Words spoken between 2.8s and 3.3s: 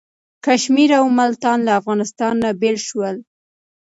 شول.